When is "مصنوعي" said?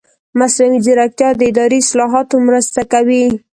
0.39-0.79